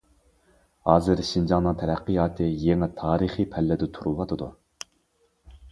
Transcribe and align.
ھازىر 0.89 1.21
شىنجاڭنىڭ 1.31 1.77
تەرەققىياتى 1.81 2.49
يېڭى 2.65 2.89
تارىخىي 3.03 3.51
پەللىدە 3.55 3.91
تۇرۇۋاتىدۇ. 3.99 4.51